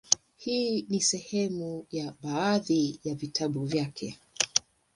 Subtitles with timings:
[0.37, 4.17] Hii ni sehemu ya baadhi ya vitabu vyake;